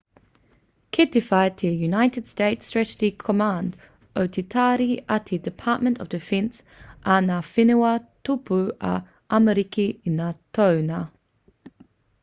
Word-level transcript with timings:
kei 0.95 1.05
te 1.15 1.21
whai 1.25 1.41
te 1.57 1.69
united 1.87 2.27
states 2.31 2.69
strategi 2.69 3.09
command 3.25 3.77
o 4.21 4.23
te 4.37 4.43
tari 4.55 4.89
a 5.17 5.19
te 5.29 5.37
department 5.49 6.01
of 6.05 6.09
defense 6.15 6.63
a 7.17 7.19
ngā 7.29 7.39
whenua 7.51 7.93
tōpū 8.31 8.59
o 8.95 8.97
amerika 9.41 9.89
i 10.11 10.17
ngā 10.19 10.33
toenga 10.59 11.05